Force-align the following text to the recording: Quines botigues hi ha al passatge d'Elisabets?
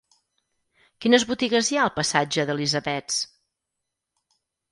Quines 1.05 1.25
botigues 1.31 1.69
hi 1.73 1.77
ha 1.79 1.83
al 1.83 1.93
passatge 1.99 2.47
d'Elisabets? 2.51 3.23